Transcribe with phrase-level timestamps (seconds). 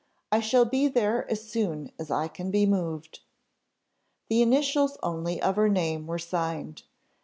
[0.31, 3.19] I shall be there as soon as I can be moved."
[4.29, 6.81] The initials only of her name were signed.